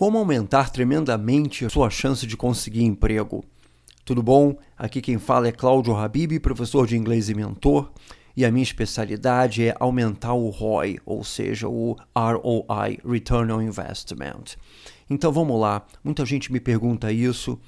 Como 0.00 0.16
aumentar 0.16 0.70
tremendamente 0.70 1.66
a 1.66 1.68
sua 1.68 1.90
chance 1.90 2.26
de 2.26 2.34
conseguir 2.34 2.84
emprego? 2.84 3.44
Tudo 4.02 4.22
bom? 4.22 4.56
Aqui 4.74 5.02
quem 5.02 5.18
fala 5.18 5.48
é 5.48 5.52
Cláudio 5.52 5.94
Habib, 5.94 6.40
professor 6.40 6.86
de 6.86 6.96
inglês 6.96 7.28
e 7.28 7.34
mentor, 7.34 7.92
e 8.34 8.46
a 8.46 8.50
minha 8.50 8.62
especialidade 8.62 9.62
é 9.62 9.76
aumentar 9.78 10.32
o 10.32 10.48
ROI, 10.48 10.98
ou 11.04 11.22
seja, 11.22 11.68
o 11.68 11.98
ROI, 12.16 12.98
Return 13.06 13.52
on 13.52 13.60
Investment. 13.60 14.56
Então 15.10 15.30
vamos 15.30 15.60
lá, 15.60 15.86
muita 16.02 16.24
gente 16.24 16.50
me 16.50 16.60
pergunta 16.60 17.12
isso, 17.12 17.60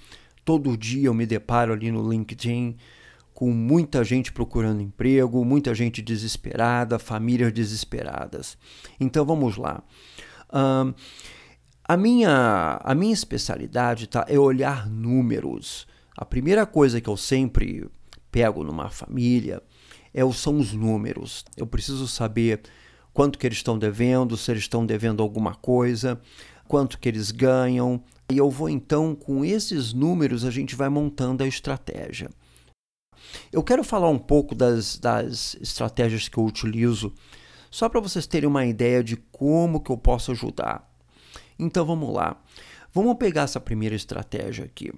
todo 0.42 0.74
dia 0.74 1.08
eu 1.08 1.14
me 1.14 1.26
deparo 1.26 1.74
ali 1.74 1.92
no 1.92 2.10
LinkedIn 2.10 2.76
com 3.34 3.50
muita 3.50 4.02
gente 4.02 4.32
procurando 4.32 4.80
emprego, 4.80 5.44
muita 5.44 5.74
gente 5.74 6.00
desesperada, 6.00 6.98
famílias 6.98 7.52
desesperadas. 7.52 8.56
Então 8.98 9.22
vamos 9.22 9.58
lá. 9.58 9.82
Um, 10.50 10.94
a 11.84 11.96
minha, 11.96 12.80
a 12.82 12.94
minha 12.94 13.12
especialidade 13.12 14.06
tá, 14.06 14.24
é 14.28 14.38
olhar 14.38 14.88
números. 14.88 15.86
A 16.16 16.24
primeira 16.24 16.64
coisa 16.64 17.00
que 17.00 17.08
eu 17.08 17.16
sempre 17.16 17.88
pego 18.30 18.62
numa 18.62 18.88
família 18.88 19.62
é, 20.14 20.30
são 20.32 20.58
os 20.58 20.72
números. 20.72 21.44
Eu 21.56 21.66
preciso 21.66 22.06
saber 22.06 22.62
quanto 23.12 23.38
que 23.38 23.46
eles 23.46 23.58
estão 23.58 23.78
devendo, 23.78 24.36
se 24.36 24.50
eles 24.50 24.62
estão 24.62 24.86
devendo 24.86 25.22
alguma 25.22 25.54
coisa, 25.54 26.20
quanto 26.68 26.98
que 26.98 27.08
eles 27.08 27.30
ganham. 27.30 28.02
E 28.30 28.38
eu 28.38 28.48
vou 28.48 28.68
então, 28.68 29.14
com 29.14 29.44
esses 29.44 29.92
números, 29.92 30.44
a 30.44 30.50
gente 30.50 30.76
vai 30.76 30.88
montando 30.88 31.42
a 31.42 31.46
estratégia. 31.46 32.30
Eu 33.52 33.62
quero 33.62 33.84
falar 33.84 34.08
um 34.08 34.18
pouco 34.18 34.54
das, 34.54 34.98
das 34.98 35.56
estratégias 35.60 36.28
que 36.28 36.38
eu 36.38 36.44
utilizo, 36.44 37.12
só 37.70 37.88
para 37.88 38.00
vocês 38.00 38.26
terem 38.26 38.48
uma 38.48 38.66
ideia 38.66 39.02
de 39.02 39.16
como 39.16 39.80
que 39.80 39.90
eu 39.90 39.96
posso 39.96 40.32
ajudar. 40.32 40.91
Então 41.62 41.84
vamos 41.86 42.12
lá. 42.12 42.36
Vamos 42.92 43.16
pegar 43.16 43.42
essa 43.42 43.60
primeira 43.60 43.94
estratégia 43.94 44.64
aqui. 44.64 44.92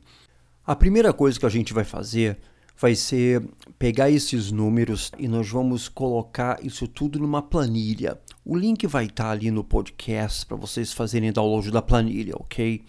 A 0.66 0.74
primeira 0.74 1.12
coisa 1.12 1.38
que 1.38 1.44
a 1.44 1.50
gente 1.50 1.74
vai 1.74 1.84
fazer 1.84 2.38
vai 2.76 2.94
ser 2.94 3.46
pegar 3.78 4.10
esses 4.10 4.50
números 4.50 5.12
e 5.18 5.28
nós 5.28 5.48
vamos 5.48 5.88
colocar 5.88 6.58
isso 6.64 6.88
tudo 6.88 7.18
numa 7.18 7.42
planilha. 7.42 8.18
O 8.44 8.56
link 8.56 8.86
vai 8.86 9.04
estar 9.04 9.30
ali 9.30 9.50
no 9.50 9.62
podcast 9.62 10.46
para 10.46 10.56
vocês 10.56 10.92
fazerem 10.92 11.32
download 11.32 11.70
da 11.70 11.82
planilha, 11.82 12.34
ok? 12.34 12.82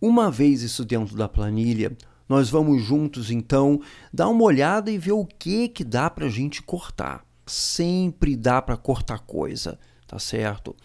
Uma 0.00 0.30
vez 0.30 0.62
isso 0.62 0.84
dentro 0.84 1.16
da 1.16 1.28
planilha, 1.28 1.96
nós 2.28 2.50
vamos 2.50 2.82
juntos 2.82 3.30
então 3.30 3.80
dar 4.12 4.28
uma 4.28 4.44
olhada 4.44 4.90
e 4.90 4.98
ver 4.98 5.12
o 5.12 5.24
que 5.24 5.68
que 5.68 5.84
dá 5.84 6.10
para 6.10 6.26
a 6.26 6.30
gente 6.30 6.62
cortar. 6.62 7.24
Sempre 7.46 8.36
dá 8.36 8.60
para 8.60 8.76
cortar 8.76 9.20
coisa, 9.20 9.78
tá 10.06 10.18
certo? 10.18 10.76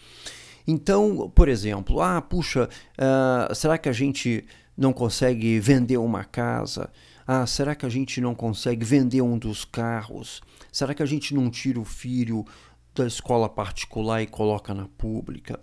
Então, 0.66 1.30
por 1.34 1.50
exemplo, 1.50 2.02
ah, 2.02 2.22
puxa, 2.22 2.70
uh, 2.98 3.54
será 3.54 3.78
que 3.78 3.90
a 3.90 3.94
gente 3.94 4.46
não 4.78 4.94
consegue 4.94 5.60
vender 5.60 5.98
uma 5.98 6.24
casa? 6.24 6.90
Ah, 7.26 7.46
será 7.46 7.76
que 7.76 7.86
a 7.86 7.90
gente 7.90 8.20
não 8.20 8.36
consegue 8.36 8.84
vender 8.86 9.22
um 9.22 9.38
dos 9.38 9.64
carros? 9.64 10.42
Será 10.72 10.94
que 10.94 11.04
a 11.04 11.06
gente 11.06 11.34
não 11.34 11.50
tira 11.50 11.80
o 11.80 11.86
filho 11.86 12.46
da 12.94 13.08
escola 13.08 13.48
particular 13.48 14.22
e 14.22 14.28
coloca 14.28 14.74
na 14.74 14.88
pública? 14.88 15.60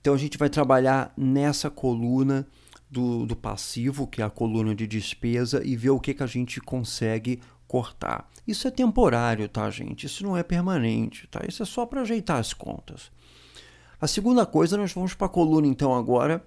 Então 0.00 0.14
a 0.14 0.18
gente 0.18 0.38
vai 0.38 0.48
trabalhar 0.48 1.12
nessa 1.16 1.70
coluna 1.70 2.46
do, 2.90 3.24
do 3.26 3.36
passivo, 3.36 4.06
que 4.06 4.20
é 4.20 4.24
a 4.24 4.30
coluna 4.30 4.74
de 4.74 4.86
despesa, 4.86 5.62
e 5.64 5.76
ver 5.76 5.90
o 5.90 6.00
que, 6.00 6.12
que 6.12 6.22
a 6.22 6.26
gente 6.26 6.60
consegue 6.60 7.40
cortar. 7.66 8.30
Isso 8.46 8.68
é 8.68 8.70
temporário, 8.70 9.48
tá, 9.48 9.70
gente? 9.70 10.04
Isso 10.04 10.22
não 10.24 10.36
é 10.36 10.42
permanente, 10.42 11.26
tá? 11.28 11.40
Isso 11.48 11.62
é 11.62 11.66
só 11.66 11.86
para 11.86 12.02
ajeitar 12.02 12.38
as 12.38 12.52
contas. 12.52 13.10
A 14.02 14.08
segunda 14.08 14.44
coisa, 14.44 14.76
nós 14.76 14.92
vamos 14.92 15.14
para 15.14 15.28
a 15.28 15.30
coluna 15.30 15.64
então 15.64 15.94
agora 15.94 16.44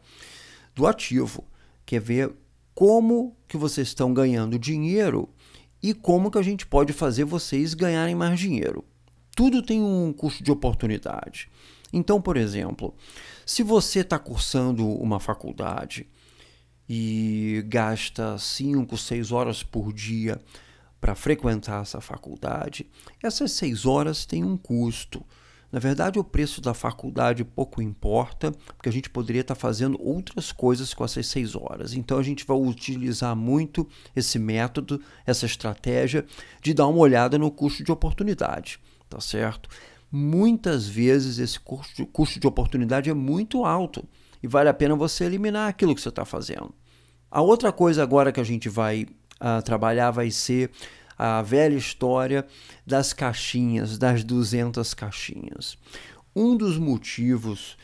do 0.75 0.85
ativo, 0.85 1.41
que 1.85 1.95
é 1.95 1.99
ver 2.01 2.35
como 2.73 3.33
que 3.47 3.55
vocês 3.55 3.87
estão 3.87 4.13
ganhando 4.13 4.59
dinheiro 4.59 5.29
e 5.81 5.93
como 5.93 6.29
que 6.29 6.37
a 6.37 6.41
gente 6.41 6.67
pode 6.67 6.91
fazer 6.91 7.23
vocês 7.23 7.73
ganharem 7.73 8.13
mais 8.13 8.37
dinheiro. 8.37 8.83
Tudo 9.33 9.61
tem 9.61 9.81
um 9.81 10.11
custo 10.11 10.43
de 10.43 10.51
oportunidade. 10.51 11.49
Então, 11.93 12.21
por 12.21 12.35
exemplo, 12.35 12.93
se 13.45 13.63
você 13.63 14.01
está 14.01 14.19
cursando 14.19 14.85
uma 14.85 15.21
faculdade 15.21 16.09
e 16.89 17.63
gasta 17.69 18.37
5, 18.37 18.97
6 18.97 19.31
horas 19.31 19.63
por 19.63 19.93
dia 19.93 20.41
para 20.99 21.15
frequentar 21.15 21.83
essa 21.83 22.01
faculdade, 22.01 22.85
essas 23.23 23.53
6 23.53 23.85
horas 23.85 24.25
têm 24.25 24.43
um 24.43 24.57
custo. 24.57 25.25
Na 25.75 25.81
verdade, 25.81 26.17
o 26.17 26.23
preço 26.23 26.61
da 26.61 26.73
faculdade 26.73 27.43
pouco 27.43 27.81
importa, 27.81 28.49
porque 28.77 28.87
a 28.87 28.91
gente 28.93 29.09
poderia 29.09 29.41
estar 29.41 29.55
fazendo 29.55 30.01
outras 30.01 30.49
coisas 30.49 30.93
com 30.93 31.03
essas 31.03 31.27
seis 31.27 31.53
horas. 31.53 31.93
Então, 31.93 32.17
a 32.17 32.23
gente 32.23 32.45
vai 32.45 32.55
utilizar 32.55 33.35
muito 33.35 33.85
esse 34.15 34.39
método, 34.39 35.01
essa 35.25 35.45
estratégia 35.45 36.25
de 36.61 36.73
dar 36.73 36.87
uma 36.87 36.99
olhada 36.99 37.37
no 37.37 37.51
custo 37.51 37.83
de 37.83 37.91
oportunidade, 37.91 38.79
tá 39.09 39.19
certo? 39.19 39.69
Muitas 40.09 40.87
vezes 40.87 41.39
esse 41.39 41.59
custo 41.59 42.39
de, 42.39 42.47
oportunidade 42.47 43.09
é 43.09 43.13
muito 43.13 43.65
alto 43.65 44.07
e 44.41 44.47
vale 44.47 44.69
a 44.69 44.73
pena 44.73 44.95
você 44.95 45.25
eliminar 45.25 45.67
aquilo 45.67 45.93
que 45.93 45.99
você 45.99 46.07
está 46.07 46.23
fazendo. 46.23 46.73
A 47.29 47.41
outra 47.41 47.73
coisa 47.73 48.01
agora 48.01 48.31
que 48.31 48.39
a 48.39 48.45
gente 48.45 48.69
vai 48.69 49.05
uh, 49.41 49.61
trabalhar 49.61 50.11
vai 50.11 50.31
ser 50.31 50.71
a 51.17 51.41
velha 51.41 51.75
história 51.75 52.45
das 52.85 53.13
caixinhas, 53.13 53.97
das 53.97 54.23
200 54.23 54.93
caixinhas. 54.93 55.77
Um 56.35 56.55
dos 56.57 56.77
motivos 56.77 57.77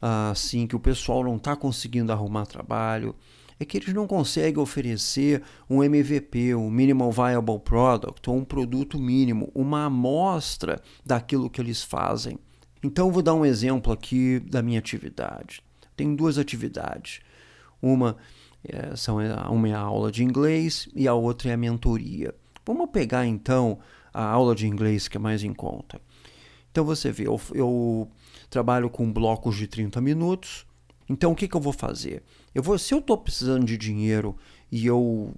assim 0.00 0.66
que 0.66 0.76
o 0.76 0.80
pessoal 0.80 1.24
não 1.24 1.36
está 1.36 1.56
conseguindo 1.56 2.12
arrumar 2.12 2.46
trabalho 2.46 3.14
é 3.58 3.64
que 3.64 3.78
eles 3.78 3.94
não 3.94 4.06
conseguem 4.06 4.62
oferecer 4.62 5.42
um 5.68 5.82
MVP, 5.82 6.54
um 6.54 6.70
Minimal 6.70 7.10
Viable 7.10 7.58
Product, 7.58 8.28
ou 8.28 8.36
um 8.36 8.44
produto 8.44 8.98
mínimo, 8.98 9.50
uma 9.54 9.86
amostra 9.86 10.80
daquilo 11.04 11.48
que 11.48 11.60
eles 11.60 11.82
fazem. 11.82 12.38
Então, 12.82 13.10
vou 13.10 13.22
dar 13.22 13.34
um 13.34 13.46
exemplo 13.46 13.92
aqui 13.92 14.40
da 14.40 14.62
minha 14.62 14.78
atividade. 14.78 15.62
Tenho 15.96 16.14
duas 16.14 16.36
atividades. 16.36 17.20
Uma, 17.80 18.18
é, 18.62 18.94
são, 18.94 19.16
uma 19.50 19.68
é 19.68 19.72
a 19.72 19.80
aula 19.80 20.12
de 20.12 20.22
inglês 20.22 20.86
e 20.94 21.08
a 21.08 21.14
outra 21.14 21.50
é 21.50 21.54
a 21.54 21.56
mentoria. 21.56 22.34
Vamos 22.66 22.90
pegar 22.90 23.24
então 23.24 23.78
a 24.12 24.24
aula 24.24 24.54
de 24.54 24.66
inglês 24.66 25.06
que 25.06 25.16
é 25.16 25.20
mais 25.20 25.44
em 25.44 25.54
conta. 25.54 26.00
Então 26.72 26.84
você 26.84 27.12
vê, 27.12 27.26
eu, 27.26 27.40
eu 27.54 28.08
trabalho 28.50 28.90
com 28.90 29.10
blocos 29.10 29.56
de 29.56 29.68
30 29.68 30.00
minutos. 30.00 30.66
Então 31.08 31.32
o 31.32 31.36
que, 31.36 31.46
que 31.46 31.56
eu 31.56 31.60
vou 31.60 31.72
fazer? 31.72 32.22
Eu 32.52 32.62
vou, 32.62 32.76
se 32.76 32.92
eu 32.92 32.98
estou 32.98 33.16
precisando 33.16 33.64
de 33.64 33.78
dinheiro 33.78 34.36
e 34.70 34.84
eu, 34.84 35.32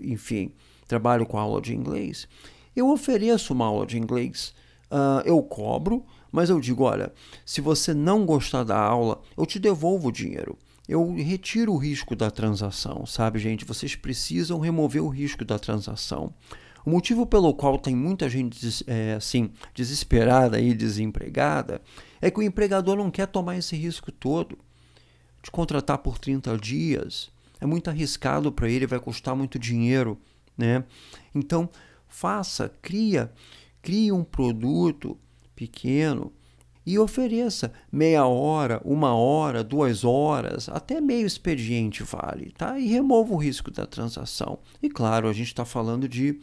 enfim, 0.00 0.52
trabalho 0.88 1.24
com 1.24 1.38
aula 1.38 1.60
de 1.60 1.74
inglês, 1.74 2.26
eu 2.74 2.90
ofereço 2.90 3.52
uma 3.52 3.66
aula 3.66 3.86
de 3.86 3.96
inglês, 3.96 4.52
uh, 4.90 5.22
eu 5.24 5.40
cobro, 5.42 6.04
mas 6.32 6.50
eu 6.50 6.58
digo, 6.58 6.82
olha, 6.82 7.12
se 7.46 7.60
você 7.60 7.94
não 7.94 8.26
gostar 8.26 8.64
da 8.64 8.76
aula, 8.76 9.22
eu 9.36 9.46
te 9.46 9.60
devolvo 9.60 10.08
o 10.08 10.12
dinheiro. 10.12 10.58
Eu 10.88 11.14
retiro 11.14 11.72
o 11.72 11.78
risco 11.78 12.14
da 12.14 12.30
transação, 12.30 13.06
sabe, 13.06 13.38
gente? 13.38 13.64
Vocês 13.64 13.96
precisam 13.96 14.60
remover 14.60 15.02
o 15.02 15.08
risco 15.08 15.44
da 15.44 15.58
transação. 15.58 16.32
O 16.84 16.90
motivo 16.90 17.24
pelo 17.24 17.54
qual 17.54 17.78
tem 17.78 17.96
muita 17.96 18.28
gente 18.28 18.84
é, 18.86 19.14
assim, 19.14 19.50
desesperada 19.72 20.60
e 20.60 20.74
desempregada 20.74 21.80
é 22.20 22.30
que 22.30 22.38
o 22.38 22.42
empregador 22.42 22.96
não 22.96 23.10
quer 23.10 23.26
tomar 23.26 23.56
esse 23.56 23.74
risco 23.74 24.12
todo 24.12 24.58
de 25.42 25.50
contratar 25.50 25.98
por 25.98 26.18
30 26.18 26.58
dias. 26.58 27.30
É 27.58 27.64
muito 27.64 27.88
arriscado 27.88 28.52
para 28.52 28.68
ele, 28.68 28.86
vai 28.86 29.00
custar 29.00 29.34
muito 29.34 29.58
dinheiro, 29.58 30.20
né? 30.56 30.84
Então, 31.34 31.70
faça, 32.06 32.68
cria, 32.82 33.32
crie 33.80 34.12
um 34.12 34.22
produto 34.22 35.18
pequeno 35.56 36.30
e 36.86 36.98
ofereça 36.98 37.72
meia 37.90 38.26
hora, 38.26 38.80
uma 38.84 39.14
hora, 39.14 39.64
duas 39.64 40.04
horas, 40.04 40.68
até 40.68 41.00
meio 41.00 41.26
expediente 41.26 42.02
vale, 42.02 42.52
tá? 42.56 42.78
E 42.78 42.86
remova 42.86 43.32
o 43.32 43.38
risco 43.38 43.70
da 43.70 43.86
transação. 43.86 44.58
E 44.82 44.88
claro, 44.88 45.28
a 45.28 45.32
gente 45.32 45.48
está 45.48 45.64
falando 45.64 46.08
de 46.08 46.38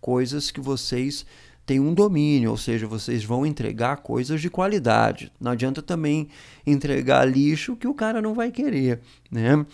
coisas 0.00 0.50
que 0.50 0.60
vocês 0.60 1.26
têm 1.66 1.80
um 1.80 1.92
domínio, 1.94 2.50
ou 2.50 2.56
seja, 2.56 2.86
vocês 2.86 3.24
vão 3.24 3.44
entregar 3.44 3.98
coisas 3.98 4.40
de 4.40 4.48
qualidade. 4.48 5.32
Não 5.40 5.52
adianta 5.52 5.82
também 5.82 6.28
entregar 6.66 7.24
lixo 7.24 7.76
que 7.76 7.88
o 7.88 7.94
cara 7.94 8.22
não 8.22 8.34
vai 8.34 8.50
querer, 8.50 9.00
né? 9.30 9.64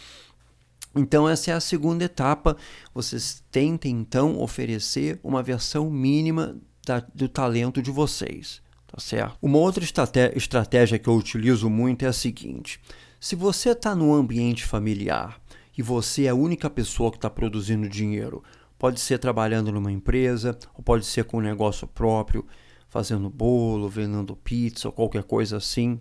Então, 0.95 1.29
essa 1.29 1.51
é 1.51 1.55
a 1.55 1.61
segunda 1.61 2.05
etapa. 2.05 2.57
Vocês 2.95 3.45
tentem, 3.51 3.93
então, 3.93 4.41
oferecer 4.41 5.21
uma 5.23 5.43
versão 5.43 5.91
mínima 5.91 6.57
da, 6.87 7.01
do 7.15 7.29
talento 7.29 7.83
de 7.83 7.91
vocês. 7.91 8.63
Tá 8.97 9.01
certo? 9.01 9.39
Uma 9.41 9.59
outra 9.59 9.85
estratégia 9.85 10.99
que 10.99 11.09
eu 11.09 11.15
utilizo 11.15 11.71
muito 11.71 12.05
é 12.05 12.09
a 12.09 12.13
seguinte: 12.13 12.81
se 13.21 13.37
você 13.37 13.71
está 13.71 13.95
no 13.95 14.13
ambiente 14.13 14.65
familiar 14.65 15.41
e 15.77 15.83
você 15.83 16.25
é 16.25 16.31
a 16.31 16.35
única 16.35 16.69
pessoa 16.69 17.11
que 17.11 17.19
está 17.19 17.31
produzindo 17.31 17.89
dinheiro, 17.89 18.43
Pode 18.79 19.01
ser 19.01 19.19
trabalhando 19.19 19.73
numa 19.73 19.91
empresa, 19.91 20.57
ou 20.75 20.83
pode 20.83 21.07
ser 21.07 21.25
com 21.25 21.39
um 21.39 21.43
negócio 21.43 21.87
próprio, 21.87 22.47
fazendo 22.89 23.31
bolo, 23.31 23.89
vendendo 23.89 24.37
pizza 24.37 24.89
ou 24.89 24.93
qualquer 24.93 25.25
coisa 25.25 25.57
assim. 25.57 26.01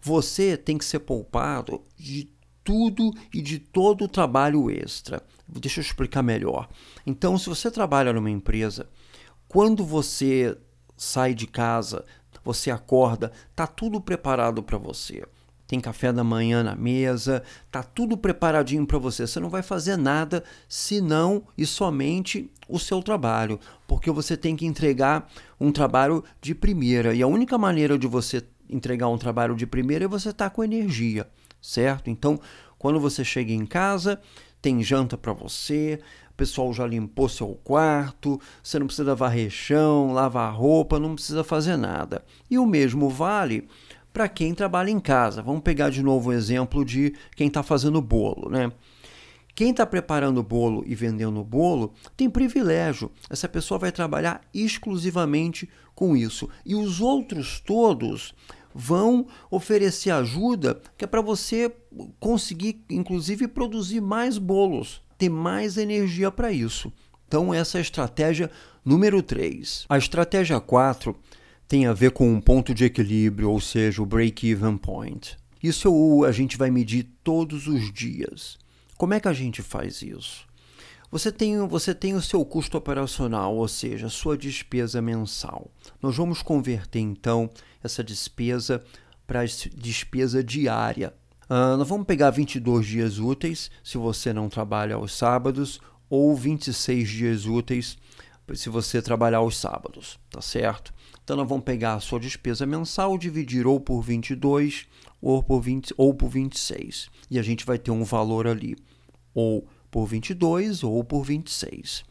você 0.00 0.56
tem 0.56 0.78
que 0.78 0.84
ser 0.84 1.00
poupado 1.00 1.82
de 1.96 2.30
tudo 2.62 3.12
e 3.34 3.42
de 3.42 3.58
todo 3.58 4.04
o 4.04 4.08
trabalho 4.08 4.70
extra. 4.70 5.20
Deixa 5.48 5.80
eu 5.80 5.82
explicar 5.82 6.22
melhor. 6.22 6.68
Então, 7.04 7.36
se 7.36 7.48
você 7.48 7.68
trabalha 7.70 8.12
numa 8.12 8.30
empresa, 8.30 8.88
quando 9.48 9.84
você 9.84 10.56
sai 10.98 11.32
de 11.32 11.46
casa, 11.46 12.04
você 12.44 12.70
acorda, 12.70 13.32
tá 13.54 13.66
tudo 13.66 14.00
preparado 14.00 14.62
para 14.62 14.76
você. 14.76 15.24
Tem 15.66 15.78
café 15.80 16.10
da 16.10 16.24
manhã 16.24 16.62
na 16.62 16.74
mesa, 16.74 17.42
tá 17.70 17.82
tudo 17.82 18.16
preparadinho 18.16 18.86
para 18.86 18.98
você. 18.98 19.26
Você 19.26 19.38
não 19.38 19.50
vai 19.50 19.62
fazer 19.62 19.98
nada 19.98 20.42
senão 20.66 21.42
e 21.58 21.66
somente 21.66 22.50
o 22.66 22.78
seu 22.78 23.02
trabalho, 23.02 23.60
porque 23.86 24.10
você 24.10 24.34
tem 24.34 24.56
que 24.56 24.64
entregar 24.64 25.30
um 25.60 25.70
trabalho 25.70 26.24
de 26.40 26.54
primeira. 26.54 27.14
E 27.14 27.22
a 27.22 27.26
única 27.26 27.58
maneira 27.58 27.98
de 27.98 28.06
você 28.06 28.42
entregar 28.68 29.08
um 29.08 29.18
trabalho 29.18 29.54
de 29.54 29.66
primeira 29.66 30.06
é 30.06 30.08
você 30.08 30.30
estar 30.30 30.48
tá 30.48 30.54
com 30.54 30.64
energia, 30.64 31.28
certo? 31.60 32.08
Então, 32.08 32.40
quando 32.78 32.98
você 32.98 33.22
chega 33.22 33.52
em 33.52 33.66
casa, 33.66 34.18
tem 34.62 34.82
janta 34.82 35.18
para 35.18 35.34
você, 35.34 36.00
pessoal 36.38 36.72
já 36.72 36.86
limpou 36.86 37.28
seu 37.28 37.58
quarto, 37.64 38.40
você 38.62 38.78
não 38.78 38.86
precisa 38.86 39.12
varrer 39.12 39.50
chão, 39.50 40.12
lavar 40.12 40.54
roupa, 40.54 40.98
não 40.98 41.16
precisa 41.16 41.42
fazer 41.42 41.76
nada. 41.76 42.24
E 42.48 42.56
o 42.56 42.64
mesmo 42.64 43.10
vale 43.10 43.68
para 44.12 44.28
quem 44.28 44.54
trabalha 44.54 44.88
em 44.88 45.00
casa. 45.00 45.42
Vamos 45.42 45.62
pegar 45.62 45.90
de 45.90 46.00
novo 46.00 46.30
o 46.30 46.32
exemplo 46.32 46.84
de 46.84 47.12
quem 47.34 47.48
está 47.48 47.62
fazendo 47.62 48.00
bolo, 48.00 48.48
né? 48.48 48.70
Quem 49.52 49.72
está 49.72 49.84
preparando 49.84 50.38
o 50.38 50.42
bolo 50.44 50.84
e 50.86 50.94
vendendo 50.94 51.40
o 51.40 51.44
bolo 51.44 51.92
tem 52.16 52.30
privilégio. 52.30 53.10
Essa 53.28 53.48
pessoa 53.48 53.76
vai 53.76 53.90
trabalhar 53.90 54.40
exclusivamente 54.54 55.68
com 55.92 56.16
isso. 56.16 56.48
E 56.64 56.76
os 56.76 57.00
outros 57.00 57.58
todos 57.58 58.32
vão 58.72 59.26
oferecer 59.50 60.12
ajuda 60.12 60.80
que 60.96 61.04
é 61.04 61.08
para 61.08 61.20
você 61.20 61.74
conseguir, 62.20 62.84
inclusive, 62.88 63.48
produzir 63.48 64.00
mais 64.00 64.38
bolos, 64.38 65.02
ter 65.18 65.28
mais 65.28 65.76
energia 65.76 66.30
para 66.30 66.52
isso. 66.52 66.92
Então, 67.26 67.52
essa 67.52 67.76
é 67.76 67.80
a 67.80 67.82
estratégia 67.82 68.50
número 68.84 69.22
3. 69.22 69.84
A 69.88 69.98
estratégia 69.98 70.58
4 70.60 71.14
tem 71.66 71.86
a 71.86 71.92
ver 71.92 72.12
com 72.12 72.32
um 72.32 72.40
ponto 72.40 72.72
de 72.72 72.84
equilíbrio, 72.84 73.50
ou 73.50 73.60
seja, 73.60 74.02
o 74.02 74.06
break-even 74.06 74.78
point. 74.78 75.36
Isso 75.62 76.24
a 76.24 76.32
gente 76.32 76.56
vai 76.56 76.70
medir 76.70 77.06
todos 77.22 77.66
os 77.66 77.92
dias. 77.92 78.56
Como 78.96 79.12
é 79.12 79.20
que 79.20 79.28
a 79.28 79.32
gente 79.32 79.60
faz 79.60 80.00
isso? 80.00 80.46
Você 81.10 81.32
tem, 81.32 81.66
você 81.66 81.94
tem 81.94 82.14
o 82.14 82.22
seu 82.22 82.44
custo 82.44 82.76
operacional, 82.76 83.56
ou 83.56 83.66
seja, 83.66 84.06
a 84.06 84.10
sua 84.10 84.36
despesa 84.36 85.00
mensal. 85.00 85.70
Nós 86.00 86.16
vamos 86.16 86.42
converter 86.42 87.00
então 87.00 87.50
essa 87.82 88.04
despesa 88.04 88.82
para 89.26 89.44
despesa 89.74 90.42
diária. 90.44 91.14
Uh, 91.48 91.76
nós 91.76 91.88
vamos 91.88 92.06
pegar 92.06 92.30
22 92.30 92.86
dias 92.86 93.18
úteis, 93.18 93.70
se 93.82 93.96
você 93.96 94.32
não 94.32 94.48
trabalha 94.48 94.96
aos 94.96 95.16
sábados, 95.16 95.80
ou 96.10 96.36
26 96.36 97.08
dias 97.08 97.46
úteis, 97.46 97.96
se 98.54 98.68
você 98.68 99.00
trabalhar 99.00 99.38
aos 99.38 99.56
sábados, 99.56 100.18
tá 100.30 100.40
certo? 100.40 100.92
Então 101.22 101.36
nós 101.36 101.48
vamos 101.48 101.64
pegar 101.64 101.94
a 101.94 102.00
sua 102.00 102.18
despesa 102.18 102.64
mensal, 102.66 103.18
dividir 103.18 103.66
ou 103.66 103.78
por 103.80 104.02
22 104.02 104.86
ou 105.20 105.42
por, 105.42 105.60
20, 105.60 105.94
ou 105.96 106.14
por 106.14 106.28
26. 106.28 107.10
E 107.30 107.38
a 107.38 107.42
gente 107.42 107.66
vai 107.66 107.78
ter 107.78 107.90
um 107.90 108.04
valor 108.04 108.46
ali, 108.46 108.76
ou 109.34 109.66
por 109.90 110.06
22 110.06 110.82
ou 110.82 111.02
por 111.04 111.24
26. 111.24 112.04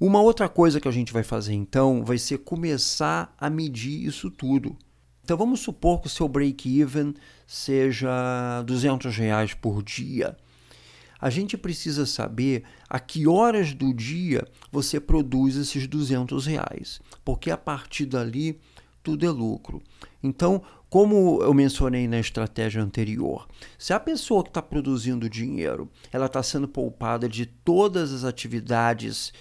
Uma 0.00 0.20
outra 0.20 0.48
coisa 0.48 0.80
que 0.80 0.88
a 0.88 0.92
gente 0.92 1.12
vai 1.12 1.22
fazer 1.22 1.54
então 1.54 2.04
vai 2.04 2.18
ser 2.18 2.38
começar 2.38 3.34
a 3.38 3.48
medir 3.48 4.04
isso 4.04 4.30
tudo. 4.30 4.76
Então 5.24 5.36
vamos 5.36 5.60
supor 5.60 6.00
que 6.00 6.06
o 6.06 6.10
seu 6.10 6.28
break-even 6.28 7.14
seja 7.46 8.62
200 8.66 9.16
reais 9.16 9.54
por 9.54 9.82
dia. 9.82 10.36
A 11.20 11.30
gente 11.30 11.56
precisa 11.56 12.04
saber 12.04 12.64
a 12.88 12.98
que 12.98 13.28
horas 13.28 13.72
do 13.72 13.94
dia 13.94 14.44
você 14.72 14.98
produz 14.98 15.56
esses 15.56 15.86
200 15.86 16.46
reais, 16.46 17.00
porque 17.24 17.50
a 17.50 17.56
partir 17.56 18.06
dali 18.06 18.58
tudo 19.04 19.24
é 19.24 19.30
lucro. 19.30 19.80
Então, 20.20 20.62
como 20.90 21.40
eu 21.42 21.54
mencionei 21.54 22.06
na 22.08 22.18
estratégia 22.18 22.82
anterior, 22.82 23.48
se 23.78 23.92
a 23.92 24.00
pessoa 24.00 24.42
que 24.42 24.50
está 24.50 24.60
produzindo 24.60 25.30
dinheiro 25.30 25.88
ela 26.12 26.26
está 26.26 26.42
sendo 26.42 26.66
poupada 26.66 27.28
de 27.28 27.46
todas 27.46 28.12
as 28.12 28.24
atividades 28.24 29.32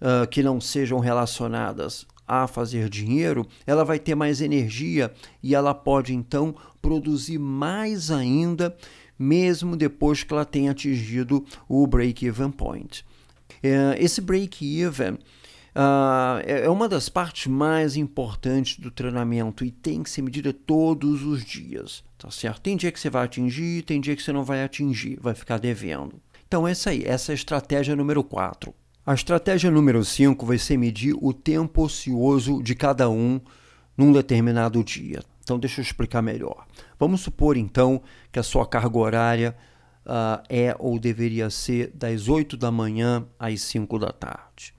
uh, 0.00 0.28
que 0.28 0.42
não 0.42 0.60
sejam 0.60 0.98
relacionadas 0.98 2.06
a 2.30 2.46
fazer 2.46 2.88
dinheiro, 2.88 3.44
ela 3.66 3.84
vai 3.84 3.98
ter 3.98 4.14
mais 4.14 4.40
energia 4.40 5.12
e 5.42 5.52
ela 5.52 5.74
pode 5.74 6.14
então 6.14 6.54
produzir 6.80 7.38
mais 7.38 8.08
ainda, 8.08 8.76
mesmo 9.18 9.76
depois 9.76 10.22
que 10.22 10.32
ela 10.32 10.44
tenha 10.44 10.70
atingido 10.70 11.44
o 11.68 11.84
break-even 11.88 12.52
point. 12.52 13.04
Uh, 13.64 13.98
esse 13.98 14.20
break-even 14.20 15.18
Uh, 15.70 16.42
é 16.44 16.68
uma 16.68 16.88
das 16.88 17.08
partes 17.08 17.46
mais 17.46 17.96
importantes 17.96 18.76
do 18.76 18.90
treinamento 18.90 19.64
e 19.64 19.70
tem 19.70 20.02
que 20.02 20.10
ser 20.10 20.20
medida 20.20 20.52
todos 20.52 21.22
os 21.22 21.44
dias, 21.44 22.02
tá 22.18 22.28
certo? 22.28 22.60
Tem 22.60 22.76
dia 22.76 22.90
que 22.90 22.98
você 22.98 23.08
vai 23.08 23.24
atingir, 23.24 23.82
tem 23.82 24.00
dia 24.00 24.16
que 24.16 24.22
você 24.22 24.32
não 24.32 24.42
vai 24.42 24.64
atingir, 24.64 25.16
vai 25.20 25.32
ficar 25.32 25.58
devendo. 25.58 26.20
Então, 26.48 26.66
essa 26.66 26.90
aí, 26.90 27.04
essa 27.04 27.30
é 27.30 27.34
a 27.34 27.36
estratégia 27.36 27.94
número 27.94 28.24
4. 28.24 28.74
A 29.04 29.14
estratégia 29.14 29.70
número 29.70 30.04
5 30.04 30.44
vai 30.44 30.58
ser 30.58 30.76
medir 30.76 31.14
o 31.20 31.32
tempo 31.32 31.82
ocioso 31.82 32.62
de 32.62 32.74
cada 32.74 33.08
um 33.08 33.40
num 33.96 34.12
determinado 34.12 34.82
dia. 34.84 35.22
Então, 35.42 35.58
deixa 35.58 35.80
eu 35.80 35.82
explicar 35.82 36.22
melhor. 36.22 36.66
Vamos 36.98 37.22
supor, 37.22 37.56
então, 37.56 38.02
que 38.30 38.38
a 38.38 38.42
sua 38.42 38.66
carga 38.66 38.98
horária 38.98 39.56
uh, 40.06 40.42
é 40.48 40.74
ou 40.78 40.98
deveria 40.98 41.50
ser 41.50 41.90
das 41.94 42.28
8 42.28 42.56
da 42.56 42.70
manhã 42.70 43.26
às 43.38 43.62
5 43.62 43.98
da 43.98 44.12
tarde. 44.12 44.74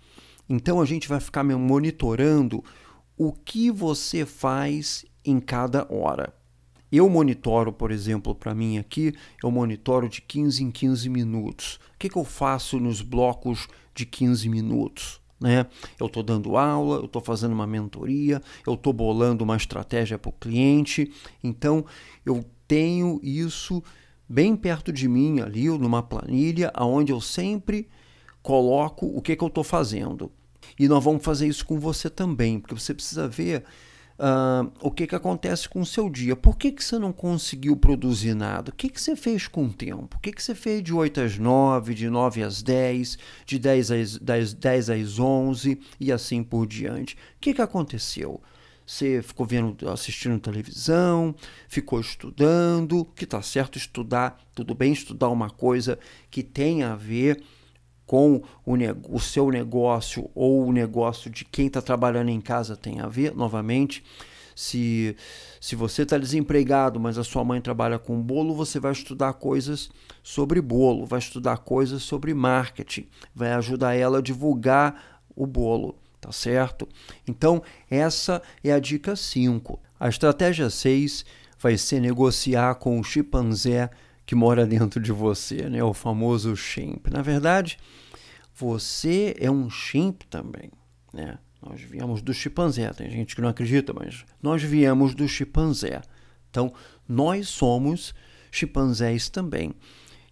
Então 0.50 0.82
a 0.82 0.86
gente 0.86 1.08
vai 1.08 1.20
ficar 1.20 1.44
monitorando 1.44 2.64
o 3.18 3.32
que 3.32 3.72
você 3.72 4.26
faz 4.26 5.06
em 5.24 5.40
cada 5.40 5.88
hora. 5.90 6.34
Eu 6.92 7.10
monitoro, 7.10 7.72
por 7.72 7.92
exemplo, 7.92 8.36
para 8.36 8.54
mim 8.54 8.78
aqui, 8.78 9.14
eu 9.42 9.50
monitoro 9.50 10.10
de 10.10 10.22
15 10.22 10.64
em 10.64 10.72
15 10.72 11.10
minutos. 11.10 11.80
O 11.96 12.00
que, 12.00 12.10
que 12.10 12.18
eu 12.18 12.26
faço 12.26 12.80
nos 12.80 13.02
blocos 13.02 13.68
de 13.96 14.06
15 14.06 14.50
minutos? 14.50 15.22
Né? 15.40 15.66
Eu 16.00 16.08
estou 16.08 16.22
dando 16.22 16.58
aula, 16.58 16.98
eu 16.98 17.06
estou 17.06 17.22
fazendo 17.22 17.54
uma 17.54 17.66
mentoria, 17.66 18.42
eu 18.68 18.74
estou 18.74 18.92
bolando 18.92 19.44
uma 19.44 19.56
estratégia 19.56 20.20
para 20.20 20.30
o 20.30 20.34
cliente. 20.34 21.12
Então, 21.44 21.86
eu 22.26 22.46
tenho 22.68 23.20
isso 23.24 23.82
bem 24.28 24.56
perto 24.56 24.92
de 24.92 25.08
mim 25.08 25.40
ali, 25.40 25.68
numa 25.70 26.04
planilha, 26.04 26.72
onde 26.78 27.12
eu 27.12 27.20
sempre 27.20 27.88
coloco 28.42 29.06
o 29.06 29.22
que, 29.22 29.36
que 29.36 29.44
eu 29.44 29.48
estou 29.48 29.64
fazendo. 29.64 30.32
E 30.80 30.88
nós 30.88 31.04
vamos 31.04 31.24
fazer 31.24 31.48
isso 31.48 31.66
com 31.66 31.80
você 31.80 32.10
também, 32.10 32.60
porque 32.60 32.76
você 32.76 32.94
precisa 32.94 33.28
ver 33.28 33.64
uh, 34.22 34.72
o 34.80 34.92
que, 34.92 35.08
que 35.08 35.16
acontece 35.16 35.68
com 35.68 35.82
o 35.82 35.86
seu 35.86 36.10
dia. 36.10 36.36
Por 36.36 36.56
que, 36.56 36.72
que 36.72 36.84
você 36.84 37.00
não 37.00 37.12
conseguiu 37.12 37.76
produzir 37.76 38.36
nada? 38.36 38.72
O 38.72 38.76
que, 38.76 38.88
que 38.88 39.02
você 39.02 39.16
fez 39.16 39.48
com 39.48 39.66
o 39.66 39.74
tempo? 39.74 40.16
O 40.18 40.20
que, 40.20 40.32
que 40.32 40.44
você 40.44 40.54
fez 40.54 40.84
de 40.84 40.94
8 40.94 41.22
às 41.22 41.38
9, 41.38 41.94
de 41.96 42.10
9 42.10 42.44
às 42.44 42.62
10, 42.62 43.18
de 43.46 43.60
10 43.60 43.92
às, 43.92 44.18
10, 44.18 44.54
10 44.54 44.90
às 44.92 45.20
11 45.20 45.80
e 46.00 46.12
assim 46.12 46.44
por 46.44 46.68
diante? 46.68 47.16
O 47.16 47.18
que, 47.42 47.54
que 47.54 47.62
aconteceu? 47.62 48.40
Você 48.86 49.22
ficou 49.22 49.46
vendo, 49.46 49.90
assistindo 49.90 50.40
televisão, 50.40 51.34
ficou 51.68 52.00
estudando, 52.00 53.06
que 53.16 53.24
está 53.24 53.42
certo 53.42 53.78
estudar, 53.78 54.38
tudo 54.54 54.76
bem 54.76 54.92
estudar 54.92 55.30
uma 55.30 55.50
coisa 55.50 55.98
que 56.30 56.44
tem 56.44 56.84
a 56.84 56.96
ver 56.96 57.42
com 58.12 58.42
o, 58.66 58.76
o 59.10 59.20
seu 59.22 59.50
negócio 59.50 60.30
ou 60.36 60.68
o 60.68 60.74
negócio 60.74 61.32
de 61.32 61.46
quem 61.46 61.68
está 61.68 61.82
trabalhando 61.82 62.28
em 62.28 62.42
casa 62.42 62.76
tem 62.76 63.00
a 63.00 63.08
ver, 63.08 63.34
novamente. 63.34 64.04
Se, 64.54 65.16
se 65.62 65.78
você 65.78 66.02
está 66.02 66.18
desempregado, 66.18 67.00
mas 67.00 67.18
a 67.18 67.24
sua 67.24 67.46
mãe 67.46 67.62
trabalha 67.62 67.98
com 67.98 68.22
bolo, 68.22 68.54
você 68.54 68.82
vai 68.82 68.92
estudar 68.92 69.32
coisas 69.36 69.90
sobre 70.22 70.60
bolo, 70.60 71.06
vai 71.06 71.20
estudar 71.20 71.60
coisas 71.60 72.04
sobre 72.04 72.34
marketing, 72.34 73.08
vai 73.34 73.54
ajudar 73.54 73.96
ela 73.96 74.18
a 74.18 74.22
divulgar 74.22 75.22
o 75.34 75.48
bolo, 75.48 75.96
tá 76.20 76.34
certo? 76.34 76.90
Então, 77.26 77.64
essa 77.90 78.42
é 78.62 78.74
a 78.74 78.80
dica 78.80 79.16
5. 79.16 79.80
A 79.98 80.10
estratégia 80.10 80.70
6 80.70 81.24
vai 81.58 81.78
ser 81.78 82.02
negociar 82.02 82.76
com 82.76 83.00
o 83.00 83.04
chimpanzé 83.06 83.90
que 84.26 84.36
mora 84.36 84.66
dentro 84.66 85.02
de 85.02 85.14
você, 85.14 85.70
né? 85.70 85.82
o 85.82 85.94
famoso 85.94 86.58
chimp. 86.58 87.08
Na 87.10 87.22
verdade, 87.22 87.78
você 88.62 89.36
é 89.40 89.50
um 89.50 89.72
chimp 89.72 90.22
também, 90.30 90.70
né? 91.12 91.40
Nós 91.60 91.82
viemos 91.82 92.22
do 92.22 92.32
chimpanzé, 92.32 92.92
tem 92.94 93.10
gente 93.10 93.36
que 93.36 93.42
não 93.42 93.50
acredita, 93.50 93.92
mas 93.92 94.24
nós 94.42 94.62
viemos 94.62 95.16
do 95.16 95.28
chimpanzé. 95.28 96.02
Então, 96.50 96.72
nós 97.08 97.50
somos 97.50 98.14
chimpanzés 98.52 99.30
também. 99.30 99.74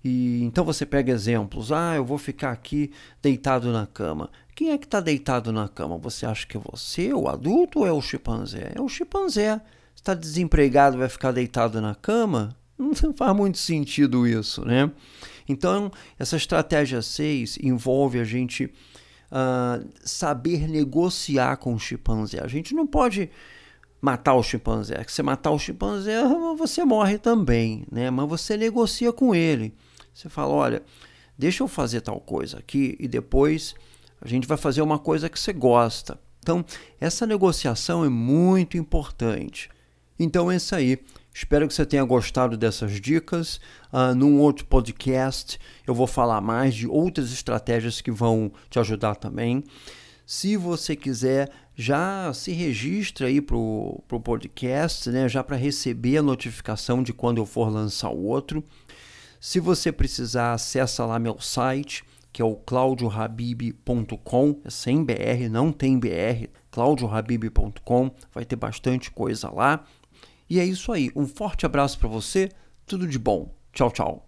E 0.04 0.44
então 0.44 0.64
você 0.64 0.86
pega 0.86 1.12
exemplos, 1.12 1.72
ah, 1.72 1.96
eu 1.96 2.06
vou 2.06 2.20
ficar 2.20 2.52
aqui 2.52 2.92
deitado 3.22 3.72
na 3.72 3.88
cama. 3.88 4.30
Quem 4.56 4.72
é 4.72 4.78
que 4.78 4.86
está 4.86 5.00
deitado 5.00 5.52
na 5.52 5.68
cama? 5.68 5.98
Você 5.98 6.26
acha 6.26 6.46
que 6.46 6.56
é 6.56 6.60
você, 6.60 7.12
o 7.12 7.28
adulto, 7.28 7.80
ou 7.80 7.88
é 7.88 7.92
o 7.92 8.02
chimpanzé? 8.02 8.74
É 8.76 8.82
o 8.82 8.88
chimpanzé. 8.88 9.60
está 9.96 10.14
desempregado 10.14 11.00
vai 11.00 11.10
ficar 11.10 11.32
deitado 11.32 11.82
na 11.82 11.96
cama? 11.96 12.56
Não 12.78 12.94
faz 13.14 13.36
muito 13.36 13.58
sentido 13.58 14.28
isso, 14.28 14.64
né? 14.64 14.92
Então, 15.50 15.92
essa 16.18 16.38
estratégia 16.38 17.02
6 17.02 17.58
envolve 17.64 18.20
a 18.20 18.24
gente 18.24 18.66
uh, 18.66 19.90
saber 20.04 20.68
negociar 20.70 21.58
com 21.58 21.74
o 21.74 21.80
chimpanzé. 21.80 22.40
A 22.40 22.48
gente 22.48 22.76
não 22.76 22.86
pode 22.86 23.30
matar 24.00 24.36
o 24.36 24.44
chimpanzé. 24.44 25.04
Se 25.08 25.16
você 25.16 25.24
matar 25.24 25.52
o 25.52 25.60
chimpanzé, 25.60 26.22
você 26.56 26.86
morre 26.86 27.18
também, 27.18 27.86
né? 27.92 28.10
Mas 28.10 28.30
você 28.30 28.56
negocia 28.56 29.12
com 29.12 29.34
ele. 29.34 29.74
Você 30.14 30.30
fala, 30.30 30.54
olha, 30.54 30.84
deixa 31.38 31.64
eu 31.64 31.68
fazer 31.68 32.02
tal 32.02 32.20
coisa 32.20 32.60
aqui 32.60 32.96
e 33.00 33.08
depois 33.08 33.74
a 34.22 34.28
gente 34.28 34.48
vai 34.48 34.58
fazer 34.58 34.82
uma 34.82 35.00
coisa 35.00 35.30
que 35.30 35.40
você 35.40 35.52
gosta. 35.52 36.20
Então, 36.40 36.64
essa 37.00 37.26
negociação 37.26 38.06
é 38.06 38.10
muito 38.10 38.78
importante. 38.78 39.70
Então 40.18 40.52
é 40.52 40.58
isso 40.58 40.76
aí. 40.76 41.00
Espero 41.34 41.68
que 41.68 41.74
você 41.74 41.86
tenha 41.86 42.04
gostado 42.04 42.58
dessas 42.58 43.00
dicas. 43.00 43.60
Uh, 43.92 44.14
num 44.16 44.40
outro 44.40 44.66
podcast 44.66 45.60
eu 45.86 45.94
vou 45.94 46.08
falar 46.08 46.42
mais 46.42 46.76
de 46.76 46.88
outras 46.88 47.32
estratégias 47.32 48.02
que 48.02 48.12
vão 48.12 48.52
te 48.70 48.80
ajudar 48.80 49.16
também. 49.16 49.64
Se 50.26 50.56
você 50.56 50.96
quiser, 50.96 51.50
já 51.76 52.32
se 52.34 52.52
registra 52.52 53.28
aí 53.28 53.42
para 53.42 53.56
o 53.56 54.22
podcast, 54.24 55.10
né? 55.10 55.28
já 55.28 55.44
para 55.44 55.56
receber 55.56 56.18
a 56.18 56.22
notificação 56.22 57.02
de 57.02 57.14
quando 57.14 57.40
eu 57.40 57.48
for 57.48 57.70
lançar 57.70 58.10
o 58.10 58.26
outro. 58.26 58.64
Se 59.40 59.60
você 59.60 59.92
precisar, 59.92 60.54
acessa 60.54 61.06
lá 61.06 61.18
meu 61.18 61.40
site, 61.40 62.04
que 62.32 62.42
é 62.42 62.46
o 62.46 62.56
claudiohabib.com, 62.56 64.62
é 64.64 64.70
sem 64.70 65.04
BR, 65.04 65.50
não 65.50 65.72
tem 65.72 65.98
BR, 65.98 66.48
claudiohabib.com, 66.70 68.12
vai 68.34 68.46
ter 68.46 68.56
bastante 68.56 69.10
coisa 69.10 69.50
lá. 69.50 69.84
E 70.50 70.60
é 70.60 70.66
isso 70.66 70.92
aí. 70.92 71.12
Um 71.16 71.28
forte 71.28 71.66
abraço 71.66 72.00
para 72.00 72.10
você. 72.10 72.50
Tudo 72.86 73.08
de 73.08 73.20
bom. 73.20 73.54
Tchau, 73.72 73.92
tchau. 73.92 74.26